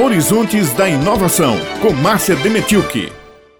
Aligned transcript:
Horizontes 0.00 0.72
da 0.74 0.88
Inovação, 0.88 1.56
com 1.82 1.92
Márcia 1.92 2.36
Demetilke. 2.36 3.10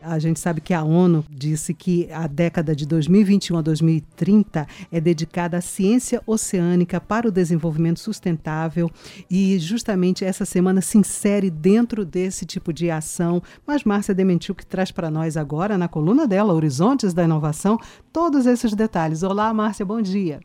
A 0.00 0.21
gente 0.21 0.38
sabe 0.38 0.61
que 0.61 0.72
a 0.72 0.84
ONU 0.84 1.25
disse 1.29 1.75
que 1.75 2.08
a 2.12 2.29
década 2.29 2.76
de 2.76 2.87
2021 2.87 3.58
a 3.58 3.61
2030 3.61 4.64
é 4.93 5.01
dedicada 5.01 5.56
à 5.56 5.61
ciência 5.61 6.22
oceânica 6.24 7.01
para 7.01 7.27
o 7.27 7.32
desenvolvimento 7.32 7.98
sustentável 7.98 8.88
e 9.29 9.59
justamente 9.59 10.24
essa 10.24 10.45
semana 10.45 10.80
se 10.80 10.96
insere 10.96 11.51
dentro 11.51 12.05
desse 12.05 12.46
tipo 12.46 12.73
de 12.73 12.89
ação. 12.89 13.43
Mas 13.66 13.82
Márcia 13.82 14.14
Dementiu 14.14 14.55
que 14.55 14.64
traz 14.64 14.93
para 14.93 15.11
nós 15.11 15.36
agora 15.36 15.77
na 15.77 15.89
coluna 15.89 16.25
dela 16.25 16.55
Horizontes 16.55 17.12
da 17.12 17.25
Inovação 17.25 17.79
todos 18.12 18.46
esses 18.46 18.75
detalhes. 18.75 19.25
Olá, 19.25 19.52
Márcia, 19.52 19.84
bom 19.84 20.00
dia. 20.00 20.39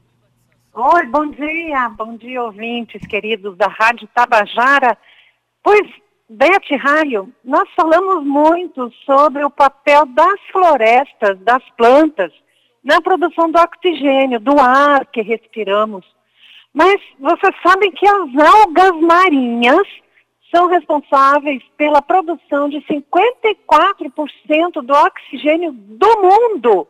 Oi, 0.74 1.06
bom 1.06 1.30
dia, 1.30 1.90
bom 1.90 2.18
dia 2.18 2.42
ouvintes 2.42 3.06
queridos 3.06 3.56
da 3.56 3.68
Rádio 3.68 4.10
Tabajara. 4.12 4.98
Pois 5.64 5.88
Beth 6.30 6.78
Raio, 6.80 7.34
nós 7.44 7.70
falamos 7.76 8.26
muito 8.26 8.92
sobre 9.06 9.44
o 9.46 9.50
papel 9.50 10.06
das 10.08 10.40
florestas, 10.52 11.40
das 11.40 11.64
plantas, 11.78 12.34
na 12.84 13.00
produção 13.02 13.50
do 13.50 13.60
oxigênio, 13.60 14.40
do 14.40 14.60
ar 14.60 15.06
que 15.06 15.22
respiramos. 15.22 16.06
Mas 16.74 17.00
vocês 17.20 17.56
sabem 17.66 17.92
que 17.92 18.06
as 18.06 18.30
algas 18.36 19.00
marinhas 19.00 19.88
são 20.54 20.68
responsáveis 20.68 21.64
pela 21.78 22.02
produção 22.02 22.68
de 22.68 22.80
54% 22.82 24.82
do 24.82 24.94
oxigênio 24.94 25.72
do 25.72 26.22
mundo. 26.22 26.88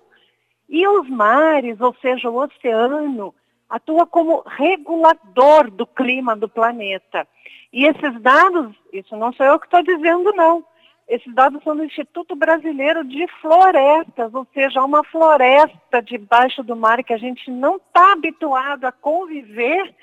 E 0.68 0.88
os 0.88 1.08
mares, 1.10 1.80
ou 1.80 1.96
seja, 2.02 2.30
o 2.30 2.42
oceano, 2.42 3.34
atua 3.74 4.06
como 4.06 4.44
regulador 4.46 5.72
do 5.72 5.88
clima 5.88 6.36
do 6.36 6.48
planeta. 6.48 7.28
E 7.72 7.86
esses 7.88 8.22
dados, 8.22 8.76
isso 8.94 9.16
não 9.18 9.34
sou 9.34 9.48
eu 9.48 9.60
que 9.60 9.66
estou 9.66 9.82
dizendo, 9.82 10.32
não. 10.34 10.64
Esses 11.08 11.34
dados 11.34 11.62
são 11.64 11.76
do 11.76 11.84
Instituto 11.84 12.36
Brasileiro 12.36 13.04
de 13.04 13.26
Florestas, 13.42 14.32
ou 14.32 14.48
seja, 14.54 14.84
uma 14.84 15.04
floresta 15.04 16.04
debaixo 16.04 16.62
do 16.62 16.76
mar 16.76 17.04
que 17.04 17.14
a 17.14 17.18
gente 17.18 17.50
não 17.50 17.78
está 17.78 18.14
habituado 18.14 18.86
a 18.86 18.92
conviver, 18.92 19.94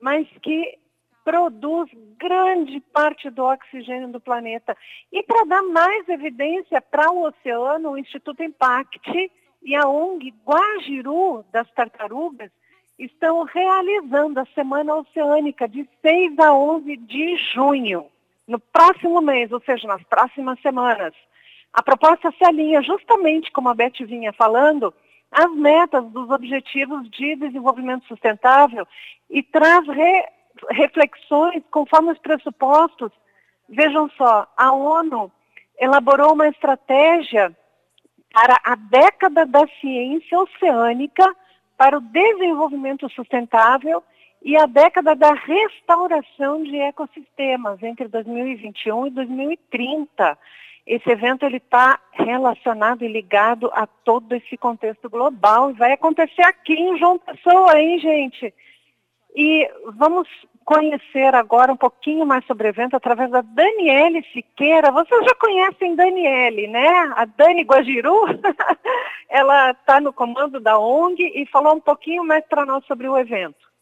mas 0.00 0.26
que 0.42 0.76
produz 1.24 1.88
grande 2.18 2.80
parte 2.92 3.30
do 3.30 3.44
oxigênio 3.44 4.08
do 4.08 4.20
planeta. 4.20 4.76
E 5.12 5.22
para 5.22 5.46
dar 5.46 5.62
mais 5.62 6.08
evidência 6.08 6.82
para 6.82 7.12
o 7.12 7.28
oceano, 7.28 7.92
o 7.92 7.98
Instituto 7.98 8.42
Impact 8.42 9.30
e 9.62 9.76
a 9.76 9.88
ONG 9.88 10.34
Guajiru 10.44 11.44
das 11.52 11.70
Tartarugas 11.70 12.50
estão 12.98 13.42
realizando 13.44 14.40
a 14.40 14.46
Semana 14.54 14.94
Oceânica 14.96 15.68
de 15.68 15.88
6 16.00 16.38
a 16.38 16.52
11 16.54 16.96
de 16.96 17.36
junho, 17.52 18.06
no 18.46 18.58
próximo 18.58 19.20
mês, 19.20 19.50
ou 19.52 19.60
seja, 19.60 19.86
nas 19.88 20.02
próximas 20.04 20.60
semanas. 20.60 21.12
A 21.72 21.82
proposta 21.82 22.32
se 22.38 22.44
alinha 22.44 22.82
justamente, 22.82 23.50
como 23.50 23.68
a 23.68 23.74
Beth 23.74 24.04
vinha 24.06 24.32
falando, 24.32 24.94
às 25.30 25.50
metas 25.52 26.04
dos 26.10 26.30
Objetivos 26.30 27.10
de 27.10 27.34
Desenvolvimento 27.34 28.06
Sustentável 28.06 28.86
e 29.28 29.42
traz 29.42 29.84
re, 29.88 30.28
reflexões 30.70 31.62
conforme 31.70 32.12
os 32.12 32.18
pressupostos. 32.18 33.10
Vejam 33.68 34.08
só, 34.16 34.46
a 34.56 34.72
ONU 34.72 35.32
elaborou 35.80 36.34
uma 36.34 36.46
estratégia 36.46 37.54
para 38.32 38.56
a 38.64 38.76
década 38.76 39.44
da 39.44 39.66
ciência 39.80 40.38
oceânica 40.38 41.24
para 41.76 41.98
o 41.98 42.00
desenvolvimento 42.00 43.08
sustentável 43.10 44.02
e 44.42 44.56
a 44.56 44.66
década 44.66 45.16
da 45.16 45.32
restauração 45.32 46.62
de 46.62 46.76
ecossistemas 46.76 47.82
entre 47.82 48.08
2021 48.08 49.06
e 49.06 49.10
2030. 49.10 50.38
Esse 50.86 51.10
evento 51.10 51.46
ele 51.46 51.56
está 51.56 51.98
relacionado 52.12 53.02
e 53.02 53.08
ligado 53.08 53.70
a 53.72 53.86
todo 53.86 54.34
esse 54.34 54.56
contexto 54.58 55.08
global 55.08 55.70
e 55.70 55.74
vai 55.74 55.92
acontecer 55.92 56.42
aqui 56.42 56.74
em 56.74 56.98
João 56.98 57.18
Pessoa, 57.18 57.80
hein, 57.80 57.98
gente? 57.98 58.52
E 59.34 59.68
vamos 59.94 60.28
conhecer 60.64 61.34
agora 61.34 61.72
um 61.72 61.76
pouquinho 61.76 62.24
mais 62.24 62.44
sobre 62.46 62.66
o 62.66 62.70
evento 62.70 62.96
através 62.96 63.30
da 63.30 63.42
Daniele 63.42 64.24
Siqueira. 64.32 64.90
Vocês 64.90 65.24
já 65.24 65.34
conhecem 65.34 65.94
Daniele, 65.94 66.66
né? 66.68 66.88
A 67.16 67.24
Dani 67.24 67.62
Guajiru. 67.62 68.26
Ela 69.28 69.72
está 69.72 70.00
no 70.00 70.12
comando 70.12 70.58
da 70.60 70.78
ONG 70.78 71.22
e 71.34 71.46
falou 71.46 71.74
um 71.74 71.80
pouquinho 71.80 72.24
mais 72.24 72.44
para 72.46 72.64
nós 72.64 72.84
sobre 72.86 73.08
o 73.08 73.16
evento. 73.18 73.73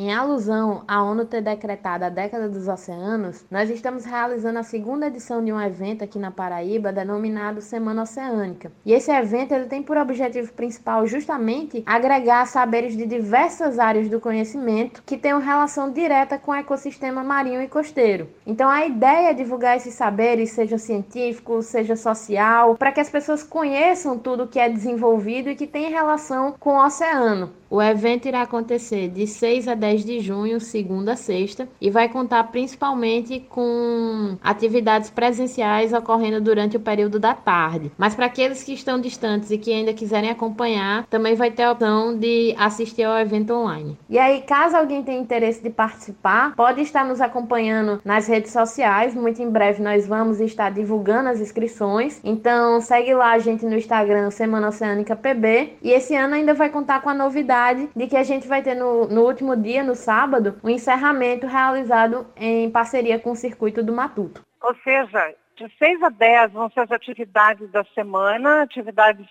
Em 0.00 0.14
alusão 0.14 0.84
à 0.86 1.02
ONU 1.02 1.24
ter 1.24 1.42
decretado 1.42 2.04
a 2.04 2.08
década 2.08 2.48
dos 2.48 2.68
oceanos, 2.68 3.44
nós 3.50 3.68
estamos 3.68 4.04
realizando 4.04 4.60
a 4.60 4.62
segunda 4.62 5.08
edição 5.08 5.44
de 5.44 5.52
um 5.52 5.60
evento 5.60 6.04
aqui 6.04 6.20
na 6.20 6.30
Paraíba 6.30 6.92
denominado 6.92 7.60
Semana 7.60 8.02
Oceânica. 8.02 8.70
E 8.86 8.92
esse 8.92 9.10
evento 9.10 9.50
ele 9.50 9.66
tem 9.66 9.82
por 9.82 9.96
objetivo 9.96 10.52
principal 10.52 11.04
justamente 11.04 11.82
agregar 11.84 12.46
saberes 12.46 12.96
de 12.96 13.06
diversas 13.06 13.76
áreas 13.80 14.08
do 14.08 14.20
conhecimento 14.20 15.02
que 15.04 15.18
tenham 15.18 15.40
relação 15.40 15.90
direta 15.90 16.38
com 16.38 16.52
o 16.52 16.54
ecossistema 16.54 17.24
marinho 17.24 17.60
e 17.60 17.66
costeiro. 17.66 18.28
Então 18.46 18.70
a 18.70 18.86
ideia 18.86 19.30
é 19.30 19.34
divulgar 19.34 19.76
esses 19.76 19.94
saberes, 19.94 20.52
seja 20.52 20.78
científico, 20.78 21.60
seja 21.60 21.96
social, 21.96 22.76
para 22.76 22.92
que 22.92 23.00
as 23.00 23.10
pessoas 23.10 23.42
conheçam 23.42 24.16
tudo 24.16 24.46
que 24.46 24.60
é 24.60 24.68
desenvolvido 24.68 25.50
e 25.50 25.56
que 25.56 25.66
tem 25.66 25.90
relação 25.90 26.54
com 26.56 26.76
o 26.76 26.86
oceano. 26.86 27.57
O 27.70 27.82
evento 27.82 28.26
irá 28.26 28.42
acontecer 28.42 29.08
de 29.08 29.26
6 29.26 29.68
a 29.68 29.74
10 29.74 30.04
de 30.04 30.20
junho, 30.20 30.58
segunda 30.58 31.12
a 31.12 31.16
sexta, 31.16 31.68
e 31.78 31.90
vai 31.90 32.08
contar 32.08 32.44
principalmente 32.44 33.40
com 33.40 34.38
atividades 34.42 35.10
presenciais 35.10 35.92
ocorrendo 35.92 36.40
durante 36.40 36.78
o 36.78 36.80
período 36.80 37.18
da 37.18 37.34
tarde. 37.34 37.92
Mas 37.98 38.14
para 38.14 38.24
aqueles 38.24 38.62
que 38.62 38.72
estão 38.72 38.98
distantes 38.98 39.50
e 39.50 39.58
que 39.58 39.70
ainda 39.70 39.92
quiserem 39.92 40.30
acompanhar, 40.30 41.06
também 41.08 41.34
vai 41.34 41.50
ter 41.50 41.64
a 41.64 41.72
opção 41.72 42.16
de 42.16 42.54
assistir 42.58 43.02
ao 43.02 43.18
evento 43.18 43.52
online. 43.52 43.98
E 44.08 44.18
aí, 44.18 44.40
caso 44.42 44.74
alguém 44.74 45.02
tenha 45.02 45.20
interesse 45.20 45.62
de 45.62 45.68
participar, 45.68 46.54
pode 46.56 46.80
estar 46.80 47.04
nos 47.04 47.20
acompanhando 47.20 48.00
nas 48.02 48.26
redes 48.26 48.50
sociais. 48.50 49.14
Muito 49.14 49.42
em 49.42 49.50
breve 49.50 49.82
nós 49.82 50.06
vamos 50.06 50.40
estar 50.40 50.70
divulgando 50.70 51.28
as 51.28 51.40
inscrições. 51.40 52.18
Então, 52.24 52.80
segue 52.80 53.12
lá 53.12 53.32
a 53.32 53.38
gente 53.38 53.66
no 53.66 53.76
Instagram 53.76 54.30
Semana 54.30 54.68
Oceânica 54.68 55.14
PB. 55.14 55.74
E 55.82 55.90
esse 55.90 56.16
ano 56.16 56.34
ainda 56.34 56.54
vai 56.54 56.70
contar 56.70 57.02
com 57.02 57.10
a 57.10 57.14
novidade 57.14 57.57
de 57.94 58.06
que 58.06 58.16
a 58.16 58.22
gente 58.22 58.46
vai 58.46 58.62
ter 58.62 58.74
no, 58.74 59.06
no 59.06 59.22
último 59.22 59.56
dia, 59.56 59.82
no 59.82 59.94
sábado, 59.94 60.58
o 60.62 60.66
um 60.66 60.70
encerramento 60.70 61.46
realizado 61.46 62.26
em 62.36 62.70
parceria 62.70 63.18
com 63.18 63.32
o 63.32 63.36
Circuito 63.36 63.82
do 63.82 63.92
Matuto. 63.92 64.44
Ou 64.62 64.74
seja, 64.82 65.34
de 65.56 65.68
6 65.78 66.02
a 66.02 66.08
10 66.08 66.52
vão 66.52 66.70
ser 66.70 66.80
as 66.80 66.92
atividades 66.92 67.70
da 67.70 67.84
semana, 67.94 68.62
atividades 68.62 69.26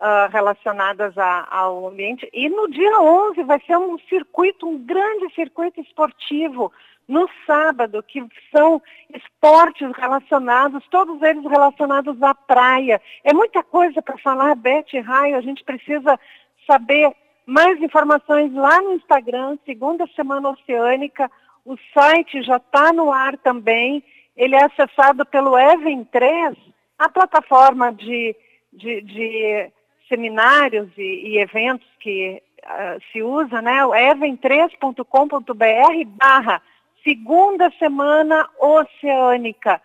uh, 0.00 0.30
relacionadas 0.30 1.16
a, 1.16 1.46
ao 1.50 1.88
ambiente. 1.88 2.28
E 2.32 2.48
no 2.48 2.68
dia 2.70 3.00
11 3.00 3.42
vai 3.44 3.60
ser 3.66 3.76
um 3.76 3.98
circuito, 4.08 4.68
um 4.68 4.78
grande 4.78 5.32
circuito 5.34 5.80
esportivo, 5.80 6.72
no 7.08 7.26
sábado, 7.46 8.02
que 8.02 8.22
são 8.54 8.82
esportes 9.14 9.90
relacionados, 9.96 10.86
todos 10.90 11.22
eles 11.22 11.42
relacionados 11.42 12.22
à 12.22 12.34
praia. 12.34 13.00
É 13.24 13.32
muita 13.32 13.62
coisa 13.62 14.02
para 14.02 14.18
falar, 14.18 14.54
Beth 14.54 15.00
Raio, 15.02 15.36
a 15.36 15.40
gente 15.40 15.64
precisa 15.64 16.20
saber 16.66 17.10
mais 17.48 17.80
informações 17.80 18.52
lá 18.52 18.80
no 18.82 18.92
Instagram, 18.92 19.56
Segunda 19.64 20.06
Semana 20.14 20.50
Oceânica. 20.50 21.30
O 21.64 21.78
site 21.94 22.42
já 22.42 22.58
está 22.58 22.92
no 22.92 23.10
ar 23.10 23.38
também. 23.38 24.04
Ele 24.36 24.54
é 24.54 24.66
acessado 24.66 25.24
pelo 25.24 25.58
Even 25.58 26.04
3, 26.04 26.54
a 26.98 27.08
plataforma 27.08 27.90
de, 27.90 28.36
de, 28.70 29.00
de 29.00 29.70
seminários 30.10 30.90
e, 30.98 31.02
e, 31.02 31.38
eventos 31.38 31.88
que 32.00 32.42
uh, 32.64 33.00
se 33.10 33.22
usa, 33.22 33.62
né? 33.62 33.82
O 33.86 33.92
even3.com.br 33.92 36.04
barra 36.06 36.60
Segunda 37.02 37.72
Semana 37.78 38.46
Oceânica. 38.60 39.80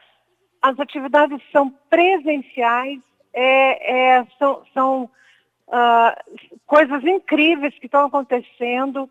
As 0.61 0.77
atividades 0.77 1.41
são 1.49 1.73
presenciais, 1.89 2.99
é, 3.33 4.17
é, 4.17 4.27
são, 4.37 4.63
são 4.73 5.09
uh, 5.73 6.39
coisas 6.67 7.03
incríveis 7.03 7.77
que 7.79 7.87
estão 7.87 8.05
acontecendo. 8.05 9.09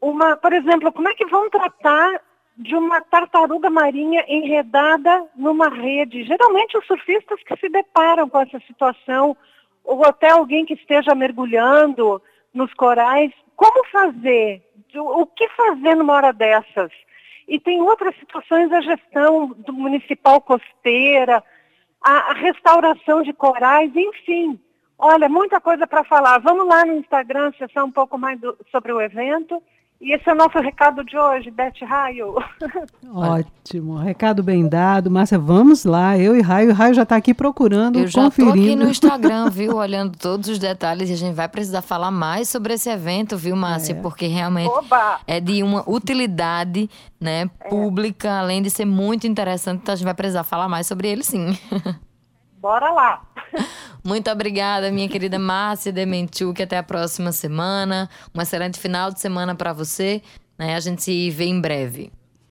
Uma, 0.00 0.36
por 0.36 0.52
exemplo, 0.52 0.92
como 0.92 1.08
é 1.08 1.14
que 1.14 1.26
vão 1.26 1.48
tratar 1.48 2.20
de 2.56 2.74
uma 2.74 3.00
tartaruga 3.00 3.70
marinha 3.70 4.24
enredada 4.28 5.26
numa 5.36 5.68
rede? 5.68 6.24
Geralmente 6.24 6.76
os 6.76 6.86
surfistas 6.86 7.42
que 7.44 7.56
se 7.56 7.68
deparam 7.68 8.28
com 8.28 8.40
essa 8.40 8.58
situação, 8.66 9.36
ou 9.84 10.04
até 10.04 10.30
alguém 10.30 10.66
que 10.66 10.74
esteja 10.74 11.14
mergulhando 11.14 12.20
nos 12.52 12.72
corais, 12.74 13.32
como 13.54 13.86
fazer? 13.86 14.62
O 14.94 15.26
que 15.26 15.48
fazer 15.50 15.94
numa 15.94 16.14
hora 16.14 16.32
dessas? 16.32 16.90
E 17.46 17.60
tem 17.60 17.80
outras 17.80 18.14
situações, 18.16 18.72
a 18.72 18.80
gestão 18.80 19.48
do 19.48 19.72
municipal 19.72 20.40
costeira, 20.40 21.42
a, 22.02 22.12
a 22.30 22.32
restauração 22.34 23.22
de 23.22 23.32
corais, 23.32 23.94
enfim. 23.94 24.58
Olha, 25.02 25.30
muita 25.30 25.58
coisa 25.60 25.86
para 25.86 26.04
falar. 26.04 26.38
Vamos 26.40 26.68
lá 26.68 26.84
no 26.84 26.92
Instagram 26.92 27.48
acessar 27.48 27.82
um 27.84 27.90
pouco 27.90 28.18
mais 28.18 28.38
do, 28.38 28.54
sobre 28.70 28.92
o 28.92 29.00
evento 29.00 29.62
E 29.98 30.14
esse 30.14 30.28
é 30.28 30.32
o 30.32 30.36
nosso 30.36 30.58
recado 30.58 31.02
de 31.02 31.16
hoje, 31.16 31.50
Beth 31.50 31.80
Raio. 31.82 32.34
Ótimo, 33.10 33.96
recado 33.96 34.42
bem 34.42 34.68
dado. 34.68 35.10
Márcia, 35.10 35.38
vamos 35.38 35.86
lá. 35.86 36.18
Eu 36.18 36.36
e 36.36 36.42
Raio, 36.42 36.74
Raio 36.74 36.92
já 36.92 37.04
está 37.04 37.16
aqui 37.16 37.32
procurando, 37.32 37.98
Eu 37.98 38.06
já 38.06 38.24
conferindo. 38.24 38.54
tô 38.54 38.60
aqui 38.60 38.76
no 38.76 38.90
Instagram, 38.90 39.48
viu? 39.52 39.76
Olhando 39.76 40.18
todos 40.18 40.50
os 40.50 40.58
detalhes 40.58 41.08
e 41.08 41.14
a 41.14 41.16
gente 41.16 41.34
vai 41.34 41.48
precisar 41.48 41.80
falar 41.80 42.10
mais 42.10 42.50
sobre 42.50 42.74
esse 42.74 42.90
evento, 42.90 43.38
viu, 43.38 43.56
Márcia? 43.56 43.94
É. 43.94 44.00
Porque 44.02 44.26
realmente 44.26 44.68
Oba! 44.70 45.20
é 45.26 45.40
de 45.40 45.62
uma 45.62 45.82
utilidade 45.88 46.90
né, 47.18 47.48
pública, 47.70 48.38
além 48.38 48.60
de 48.60 48.68
ser 48.68 48.84
muito 48.84 49.26
interessante, 49.26 49.80
então 49.80 49.94
a 49.94 49.96
gente 49.96 50.04
vai 50.04 50.14
precisar 50.14 50.44
falar 50.44 50.68
mais 50.68 50.86
sobre 50.86 51.08
ele 51.08 51.22
sim. 51.24 51.58
Bora 52.60 52.90
lá. 52.90 53.22
Muito 54.04 54.30
obrigada, 54.30 54.90
minha 54.90 55.08
querida 55.08 55.38
Márcia 55.38 55.92
Dementiuk. 55.92 56.62
Até 56.62 56.78
a 56.78 56.82
próxima 56.82 57.32
semana. 57.32 58.08
Um 58.34 58.40
excelente 58.40 58.78
final 58.78 59.12
de 59.12 59.20
semana 59.20 59.54
para 59.54 59.72
você. 59.72 60.22
Né? 60.58 60.74
A 60.74 60.80
gente 60.80 61.02
se 61.02 61.30
vê 61.30 61.44
em 61.44 61.60
breve. 61.60 62.12